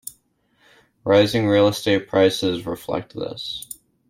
[1.03, 3.67] Rising real estate prices reflect this.